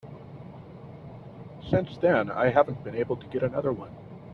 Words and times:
Since 1.69 1.95
then 1.99 2.31
I 2.31 2.49
haven't 2.49 2.83
been 2.83 2.95
able 2.95 3.17
to 3.17 3.27
get 3.27 3.43
another 3.43 3.71
one. 3.71 3.95